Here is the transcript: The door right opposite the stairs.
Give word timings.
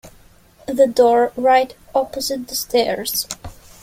The 0.67 0.87
door 0.87 1.31
right 1.35 1.75
opposite 1.93 2.47
the 2.47 2.55
stairs. 2.55 3.27